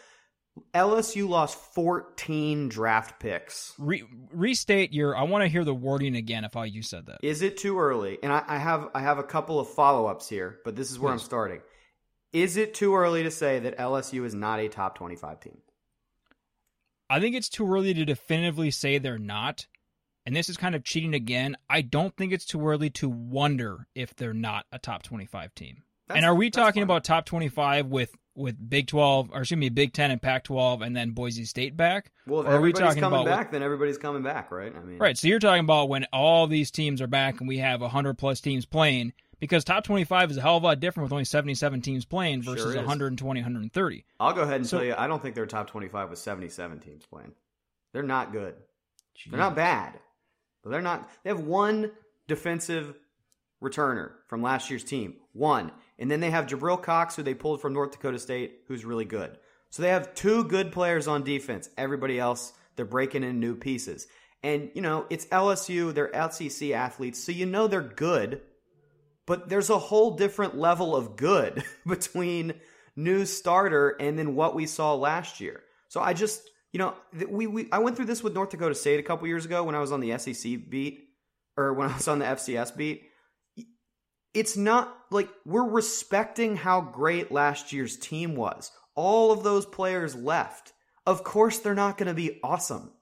[0.74, 3.72] LSU lost 14 draft picks.
[3.78, 5.16] Re- restate your.
[5.16, 7.20] I want to hear the wording again If how you said that.
[7.22, 8.18] Is it too early?
[8.22, 10.98] And I, I have I have a couple of follow ups here, but this is
[10.98, 11.62] where I'm starting.
[12.32, 15.58] Is it too early to say that LSU is not a top 25 team?
[17.10, 19.66] I think it's too early to definitively say they're not.
[20.24, 21.56] And this is kind of cheating again.
[21.68, 25.82] I don't think it's too early to wonder if they're not a top 25 team.
[26.08, 29.68] That's- and are we talking about top 25 with with Big 12 or excuse me
[29.68, 32.10] Big 10 and Pac 12 and then Boise State back?
[32.26, 34.74] Well, or are we talking coming about back, then everybody's coming back, right?
[34.74, 35.18] I mean, Right.
[35.18, 38.40] So you're talking about when all these teams are back and we have 100 plus
[38.40, 41.80] teams playing because top 25 is a hell of a lot different with only 77
[41.80, 42.76] teams playing versus is.
[42.76, 44.04] 120, 130.
[44.20, 46.78] I'll go ahead and So- tell you, I don't think they're top 25 with 77
[46.78, 47.32] teams playing.
[47.92, 48.54] They're not good.
[49.28, 49.98] They're not bad,
[50.62, 51.10] but they're not.
[51.24, 51.90] They have one
[52.28, 52.94] defensive
[53.60, 57.60] returner from last year's team, one, and then they have Jabril Cox, who they pulled
[57.60, 59.38] from North Dakota State, who's really good.
[59.70, 61.68] So they have two good players on defense.
[61.76, 64.06] Everybody else, they're breaking in new pieces.
[64.44, 65.92] And you know, it's LSU.
[65.92, 68.40] They're LCC athletes, so you know they're good.
[69.26, 72.54] But there's a whole different level of good between
[72.96, 75.62] new starter and then what we saw last year.
[75.88, 76.94] So I just, you know,
[77.28, 79.74] we, we I went through this with North Dakota State a couple years ago when
[79.74, 81.08] I was on the SEC beat
[81.56, 83.02] or when I was on the FCS beat.
[84.34, 88.72] It's not like we're respecting how great last year's team was.
[88.94, 90.72] All of those players left.
[91.06, 92.92] Of course they're not going to be awesome.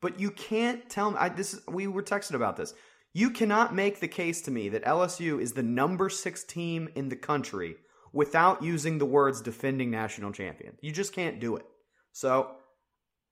[0.00, 2.74] But you can't tell me I this is, we were texting about this.
[3.12, 7.08] You cannot make the case to me that LSU is the number 6 team in
[7.08, 7.76] the country
[8.12, 10.76] without using the words defending national champion.
[10.80, 11.66] You just can't do it.
[12.12, 12.56] So,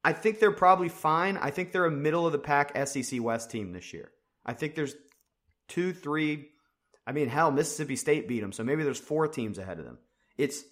[0.03, 1.37] I think they're probably fine.
[1.37, 4.11] I think they're a middle of the pack SEC West team this year.
[4.47, 4.95] I think there's
[5.69, 6.49] two, three.
[7.07, 9.99] I mean, hell, Mississippi State beat them, so maybe there's four teams ahead of them.
[10.39, 10.63] It's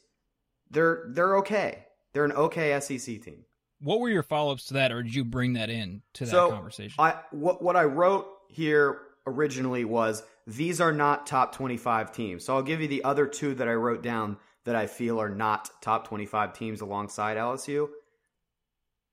[0.71, 1.85] they're they're okay.
[2.13, 3.45] They're an okay SEC team.
[3.81, 6.31] What were your follow ups to that, or did you bring that in to that
[6.31, 6.95] so conversation?
[6.99, 12.45] I what what I wrote here originally was these are not top 25 teams.
[12.45, 15.29] So I'll give you the other two that I wrote down that I feel are
[15.29, 17.89] not top 25 teams alongside LSU.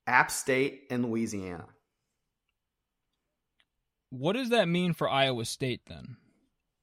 [0.07, 1.65] App State and Louisiana.
[4.11, 6.15] what does that mean for Iowa State then?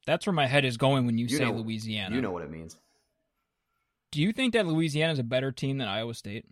[0.07, 2.15] That's where my head is going when you, You say know- Louisiana.
[2.15, 2.77] You know what it means.
[4.11, 6.45] Do you think that Louisiana is a better team than Iowa State?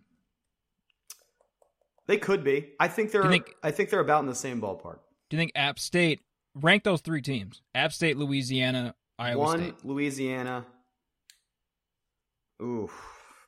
[2.07, 2.71] They could be.
[2.79, 4.99] I think they're think- I think they're about in the same ballpark.
[5.31, 6.19] Do you think App State
[6.55, 7.61] rank those three teams?
[7.73, 9.85] App State, Louisiana, Iowa One State.
[9.85, 10.65] Louisiana.
[12.61, 12.89] Ooh.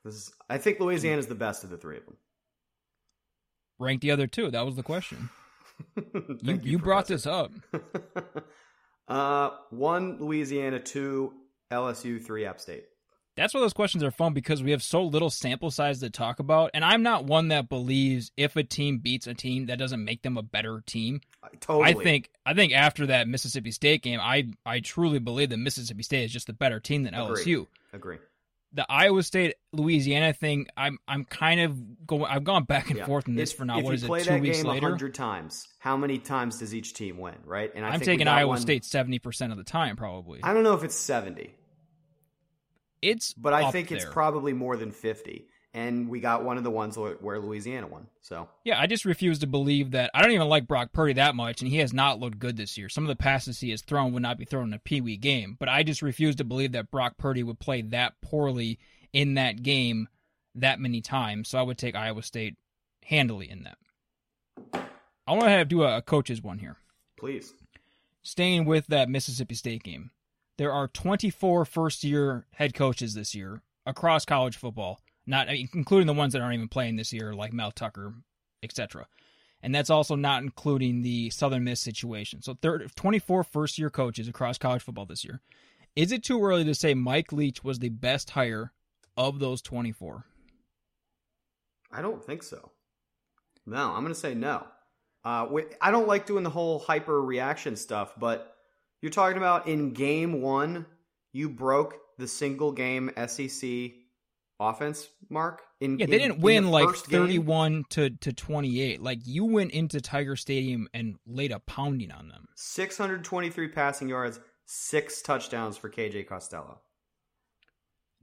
[0.06, 2.15] This is I think Louisiana is the best of the three of them.
[3.80, 4.50] Rank the other two.
[4.50, 5.30] That was the question.
[5.98, 7.52] You, Thank you, brought this up.
[9.08, 11.34] uh, one Louisiana, two
[11.72, 12.86] LSU, three App State.
[13.36, 16.39] That's why those questions are fun because we have so little sample size to talk
[16.39, 16.69] about.
[16.76, 20.22] And I'm not one that believes if a team beats a team, that doesn't make
[20.22, 21.22] them a better team.
[21.60, 21.86] Totally.
[21.89, 26.04] I think I think after that Mississippi State game, I I truly believe that Mississippi
[26.04, 27.43] State is just a better team than Agree.
[27.43, 27.67] LSU.
[27.91, 28.17] Agree.
[28.76, 32.26] The Iowa State Louisiana thing, I'm I'm kind of going.
[32.26, 33.06] I've gone back and Yeah.
[33.06, 33.76] forth in this If- for now.
[33.82, 34.24] What you it?
[34.24, 37.36] Two that weeks game later, hundred times, how many times does each team win?
[37.46, 37.72] Right?
[37.76, 40.39] And I I'm think taking Iowa one- State seventy percent of the time, probably.
[40.43, 41.54] I don't know if it's seventy,
[43.04, 45.48] it's but I think it's probably more than fifty.
[45.76, 48.06] And we got one of the ones where Louisiana won.
[48.22, 50.12] So Yeah, I just refuse to believe that.
[50.13, 52.78] I don't even like Brock Purdy that much, and he has not looked good this
[52.78, 52.89] year.
[52.89, 55.18] Some of the passes he has thrown would not be thrown in a Pee Wee
[55.18, 58.78] game, but I just refuse to believe that Brock Purdy would play that poorly
[59.13, 60.10] in that game
[60.54, 61.50] that many times.
[61.50, 62.56] So I would take Iowa State
[63.06, 63.78] handily in that.
[65.26, 66.78] I want to have do a, a coach's one here.
[67.18, 67.54] please,
[68.22, 70.12] Staying with that Mississippi State game,
[70.58, 76.13] there are 24 first year head coaches this year across college football, not including the
[76.13, 78.13] ones that aren't even playing this year, like Mel Tucker,
[78.62, 79.08] etc.
[79.62, 82.42] And that's also not including the Southern Miss situation.
[82.42, 85.42] So, third, 24 first year coaches across college football this year.
[85.96, 88.74] Is it too early to say Mike Leach was the best hire
[89.16, 90.26] of those 24?
[91.92, 92.72] I don't think so.
[93.66, 94.66] No, I'm going to say no.
[95.24, 95.48] Uh,
[95.80, 98.53] I don't like doing the whole hyper reaction stuff, but
[99.04, 100.86] you're talking about in game one,
[101.34, 103.92] you broke the single game SEC
[104.62, 105.62] offense mark.
[105.82, 107.20] In Yeah, they didn't in win the like first game?
[107.20, 109.02] 31 to, to 28.
[109.02, 112.48] Like, you went into Tiger Stadium and laid a pounding on them.
[112.56, 116.80] 623 passing yards, six touchdowns for KJ Costello.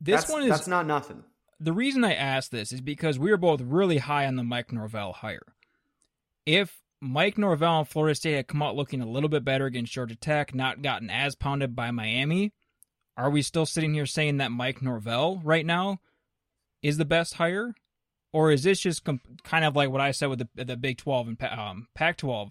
[0.01, 1.25] This that's, one is that's not nothing.
[1.61, 4.73] the reason I asked this is because we were both really high on the Mike
[4.73, 5.55] Norvell hire.
[6.47, 9.93] If Mike Norvell and Florida State had come out looking a little bit better against
[9.93, 12.53] Georgia Tech, not gotten as pounded by Miami,
[13.21, 16.01] are we still sitting here saying that Mike Norvell right now
[16.83, 17.75] is the best hire?
[18.33, 21.29] Or is this just kind of like what I said with the, the Big 12
[21.29, 22.51] and um, Pac 12?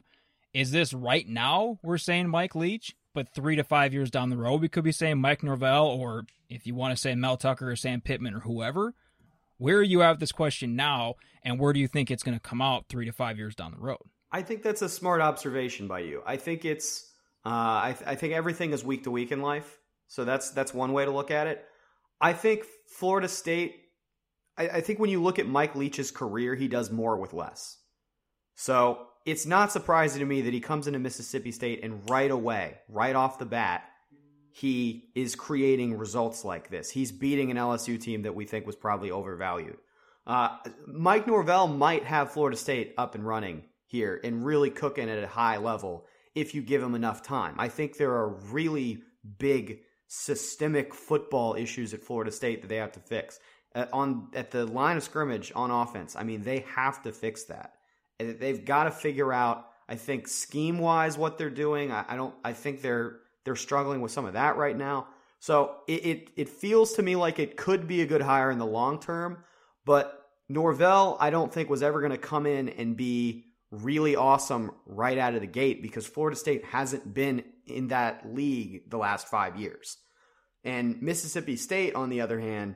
[0.53, 4.37] Is this right now we're saying Mike Leach, but three to five years down the
[4.37, 7.71] road we could be saying Mike Norvell, or if you want to say Mel Tucker
[7.71, 8.93] or Sam Pittman or whoever?
[9.57, 12.37] Where are you at with this question now, and where do you think it's going
[12.37, 13.97] to come out three to five years down the road?
[14.31, 16.21] I think that's a smart observation by you.
[16.25, 17.09] I think it's,
[17.45, 19.77] uh, I, th- I think everything is week to week in life.
[20.07, 21.63] So that's that's one way to look at it.
[22.19, 23.75] I think Florida State.
[24.57, 27.77] I, I think when you look at Mike Leach's career, he does more with less.
[28.55, 32.79] So it's not surprising to me that he comes into Mississippi State and right away,
[32.89, 33.83] right off the bat,
[34.51, 36.89] he is creating results like this.
[36.89, 39.77] He's beating an LSU team that we think was probably overvalued.
[40.25, 40.57] Uh,
[40.87, 45.27] Mike Norvell might have Florida State up and running here and really cooking at a
[45.27, 47.55] high level if you give him enough time.
[47.57, 49.01] I think there are really
[49.37, 53.39] big systemic football issues at Florida State that they have to fix.
[53.75, 57.45] Uh, on at the line of scrimmage on offense, I mean, they have to fix
[57.45, 57.73] that.
[58.17, 61.91] They've got to figure out, I think, scheme wise what they're doing.
[61.91, 62.33] I, I, don't.
[62.43, 65.07] I think they're they're struggling with some of that right now.
[65.39, 68.57] So it, it it feels to me like it could be a good hire in
[68.57, 69.43] the long term,
[69.85, 70.19] but
[70.49, 75.17] Norvell, I don't think was ever going to come in and be really awesome right
[75.17, 79.55] out of the gate because Florida State hasn't been in that league the last five
[79.55, 79.97] years.
[80.63, 82.75] And Mississippi State, on the other hand,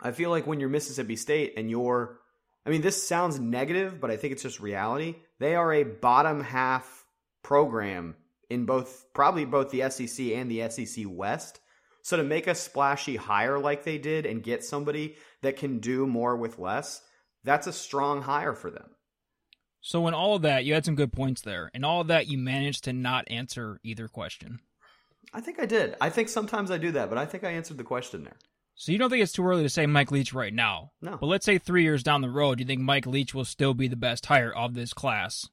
[0.00, 2.20] I feel like when you're Mississippi State and you're
[2.68, 5.16] I mean, this sounds negative, but I think it's just reality.
[5.38, 7.06] They are a bottom half
[7.42, 8.14] program
[8.50, 11.60] in both, probably both the SEC and the SEC West.
[12.02, 16.06] So to make a splashy hire like they did and get somebody that can do
[16.06, 17.00] more with less,
[17.42, 18.90] that's a strong hire for them.
[19.80, 21.70] So in all of that, you had some good points there.
[21.72, 24.60] In all of that, you managed to not answer either question.
[25.32, 25.96] I think I did.
[26.00, 28.36] I think sometimes I do that, but I think I answered the question there.
[28.74, 30.92] So you don't think it's too early to say Mike Leach right now?
[31.02, 31.16] No.
[31.16, 33.74] But let's say three years down the road, do you think Mike Leach will still
[33.74, 35.48] be the best hire of this class?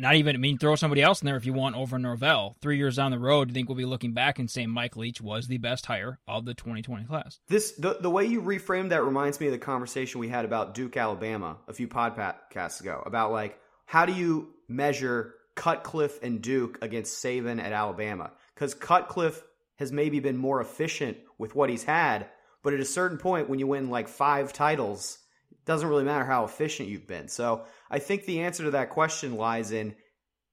[0.00, 2.56] Not even, I mean, throw somebody else in there if you want over Norvell.
[2.60, 5.20] Three years down the road, you think we'll be looking back and saying Mike Leach
[5.20, 7.40] was the best hire of the 2020 class?
[7.48, 10.74] This the, the way you reframed that reminds me of the conversation we had about
[10.74, 16.78] Duke, Alabama a few podcasts ago about like, how do you measure Cutcliffe and Duke
[16.82, 18.32] against Saban at Alabama?
[18.54, 19.42] Because Cutcliffe
[19.76, 22.26] has maybe been more efficient with what he's had,
[22.62, 25.21] but at a certain point, when you win like five titles, it
[25.64, 27.28] doesn't really matter how efficient you've been.
[27.28, 29.94] So I think the answer to that question lies in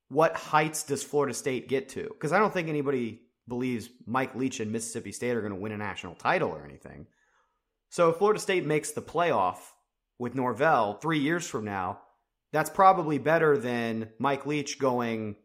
[0.09, 2.03] what heights does Florida State get to?
[2.03, 5.71] Because I don't think anybody believes Mike Leach and Mississippi State are going to win
[5.71, 7.07] a national title or anything.
[7.89, 9.57] So if Florida State makes the playoff
[10.19, 12.01] with Norvell three years from now,
[12.51, 15.35] that's probably better than Mike Leach going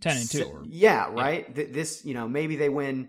[0.00, 0.44] ten and two.
[0.44, 1.46] Or, yeah, right.
[1.54, 1.64] Yeah.
[1.70, 3.08] This, you know, maybe they win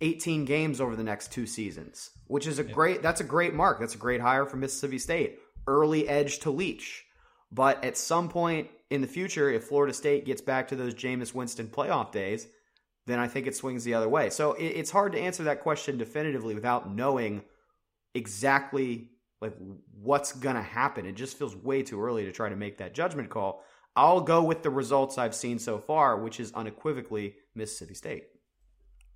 [0.00, 2.72] 18 games over the next two seasons, which is a yeah.
[2.72, 3.02] great.
[3.02, 3.80] That's a great mark.
[3.80, 5.40] That's a great hire for Mississippi State.
[5.66, 7.04] Early edge to Leach,
[7.50, 11.34] but at some point in the future, if Florida State gets back to those Jameis
[11.34, 12.46] Winston playoff days,
[13.06, 14.30] then I think it swings the other way.
[14.30, 17.42] So it, it's hard to answer that question definitively without knowing
[18.14, 19.10] exactly
[19.40, 19.56] like
[20.00, 21.06] what's gonna happen.
[21.06, 23.64] It just feels way too early to try to make that judgment call.
[23.96, 28.24] I'll go with the results I've seen so far, which is unequivocally Mississippi State.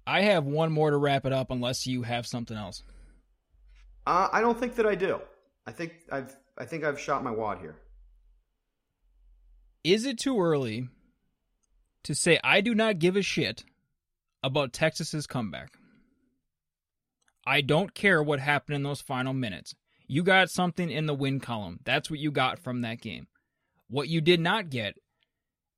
[0.05, 2.83] I have one more to wrap it up, unless you have something else.
[4.07, 5.21] Uh, I don't think that I do.
[5.67, 7.77] I think I've I think I've shot my wad here.
[9.83, 10.89] Is it too early
[12.05, 13.65] to say I do not give a shit
[14.43, 15.73] about Texas's comeback?
[17.47, 19.75] I don't care what happened in those final minutes.
[20.07, 21.81] You got something in the win column.
[21.85, 23.27] That's what you got from that game.
[23.89, 24.97] What you did not get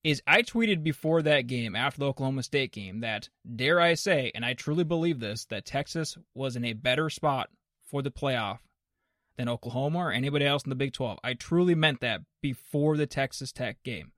[0.04, 4.30] is I tweeted before that game, after the Oklahoma State game, that dare I say,
[4.34, 7.50] and I truly believe this, that Texas was in a better spot
[7.86, 8.58] for the playoff
[9.36, 11.18] than Oklahoma or anybody else in the Big 12.
[11.22, 14.12] I truly meant that before the Texas Tech game.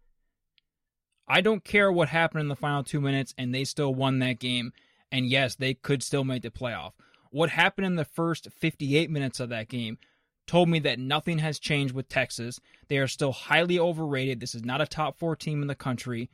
[1.27, 4.39] I don't care what happened in the final two minutes, and they still won that
[4.39, 4.73] game.
[5.13, 6.93] And yes, they could still make the playoff.
[7.31, 9.99] What happened in the first 58 minutes of that game
[10.47, 12.59] told me that nothing has changed with Texas.
[12.89, 14.41] They are still highly overrated.
[14.41, 16.31] This is not a top four team in the country.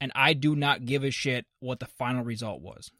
[0.00, 2.90] And I do not give a shit what the final result was.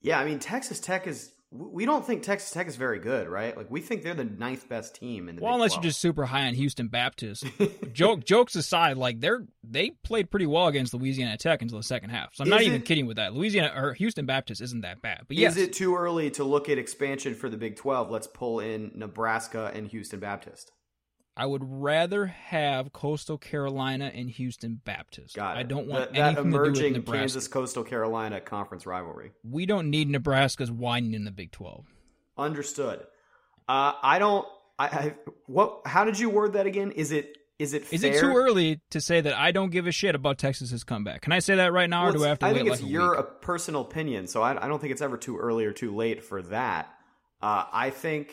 [0.00, 3.56] Yeah, I mean, Texas Tech is we don't think Texas Tech is very good, right?
[3.56, 5.42] Like we think they're the ninth best team in the.
[5.42, 5.84] Well, Big unless 12.
[5.84, 7.44] you're just super high on Houston Baptist.
[7.94, 12.10] Joke jokes aside, like they're they played pretty well against Louisiana Tech until the second
[12.10, 12.34] half.
[12.34, 13.32] So I'm Is not it- even kidding with that.
[13.34, 15.22] Louisiana or Houston Baptist isn't that bad.
[15.26, 18.10] But yes, Is it too early to look at expansion for the Big 12?
[18.10, 20.72] Let's pull in Nebraska and Houston Baptist.
[21.38, 25.36] I would rather have Coastal Carolina and Houston Baptist.
[25.36, 25.60] Got it.
[25.60, 29.30] I don't want that, that anything to do with emerging Kansas Coastal Carolina conference rivalry.
[29.48, 31.86] We don't need Nebraska's whining in the Big 12.
[32.36, 33.06] Understood.
[33.68, 34.46] Uh, I don't.
[34.80, 35.14] I, I
[35.46, 35.82] what?
[35.86, 36.90] How did you word that again?
[36.92, 38.16] Is it is it Is fair?
[38.16, 41.22] it too early to say that I don't give a shit about Texas's comeback?
[41.22, 42.72] Can I say that right now, Well, or do I have to I wait think
[42.72, 45.72] it's a your personal opinion, so I, I don't think it's ever too early or
[45.72, 46.86] too late for that.
[47.42, 48.32] Uh, I think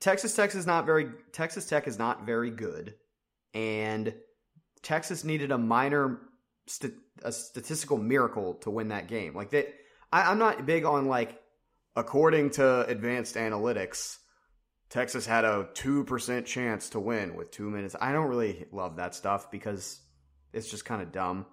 [0.00, 2.94] Texas Tech is not very Texas Tech is not very good,
[3.54, 4.14] and
[4.82, 6.20] Texas needed a minor
[6.66, 9.34] st- a statistical miracle to win that game.
[9.34, 9.68] Like that,
[10.12, 11.40] I, I'm not big on like,
[11.94, 14.18] according to advanced analytics,
[14.90, 17.96] Texas had a 2% chance to win with two minutes.
[18.00, 20.00] I don't really love that stuff because
[20.52, 21.46] it's just kind of dumb.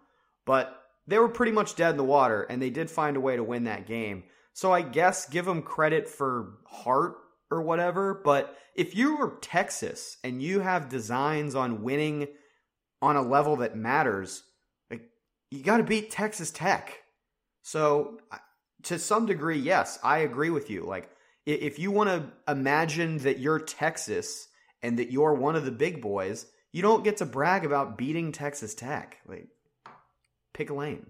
[0.45, 0.77] But
[1.07, 3.43] they were pretty much dead in the water, and they did find a way to
[3.43, 4.23] win that game.
[4.53, 7.15] So I guess give them credit for heart
[7.51, 8.13] or whatever.
[8.13, 12.27] But if you're Texas and you have designs on winning
[13.01, 14.43] on a level that matters,
[14.89, 15.09] like,
[15.51, 16.99] you got to beat Texas Tech.
[17.61, 18.19] So
[18.83, 20.83] to some degree, yes, I agree with you.
[20.85, 21.09] Like,
[21.45, 24.47] if you want to imagine that you're Texas
[24.81, 28.31] and that you're one of the big boys, you don't get to brag about beating
[28.31, 29.17] Texas Tech.
[29.27, 29.47] Like,
[30.53, 31.07] pick a lane.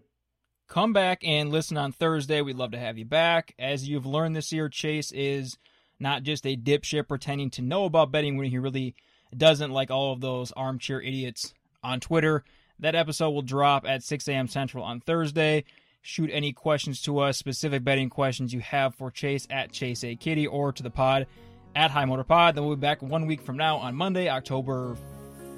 [0.67, 2.41] Come back and listen on Thursday.
[2.41, 3.53] We'd love to have you back.
[3.59, 5.57] As you've learned this year, Chase is
[5.99, 8.95] not just a dipshit pretending to know about betting when he really
[9.35, 12.43] doesn't, like all of those armchair idiots on Twitter.
[12.79, 14.47] That episode will drop at 6 a.m.
[14.47, 15.63] Central on Thursday.
[16.01, 20.15] Shoot any questions to us, specific betting questions you have for Chase at Chase A
[20.15, 21.27] Kitty or to the pod
[21.75, 22.55] at High Motor Pod.
[22.55, 24.97] Then we'll be back one week from now on Monday, October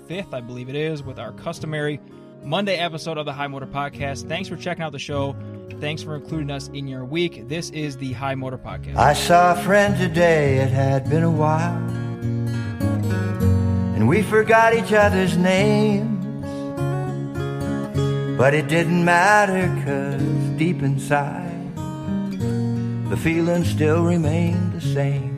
[0.08, 2.00] 5th, I believe it is, with our customary
[2.44, 4.28] Monday episode of the High Motor Podcast.
[4.28, 5.36] Thanks for checking out the show.
[5.74, 7.48] Thanks for including us in your week.
[7.48, 8.96] This is the High Motor Podcast.
[8.96, 11.78] I saw a friend today, it had been a while,
[13.96, 16.12] and we forgot each other's names.
[18.38, 20.22] But it didn't matter, cause
[20.58, 21.76] deep inside,
[23.10, 25.34] the feeling still remained the same.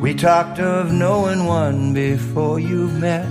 [0.00, 3.26] We talked of knowing one before you've met,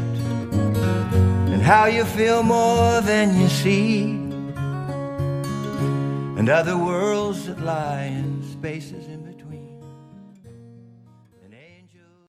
[1.52, 4.27] and how you feel more than you see,
[6.38, 9.17] and other worlds that lie in spaces.